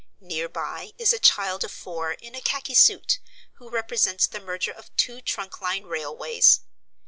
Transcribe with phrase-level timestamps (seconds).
[0.19, 3.19] Near by is a child of four, in a khaki suit,
[3.59, 6.61] who represents the merger of two trunk line railways.